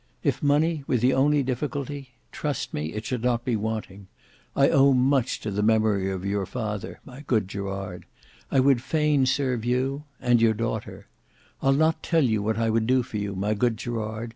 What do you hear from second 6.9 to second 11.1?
my good Gerard; I would fain serve you—and your daughter.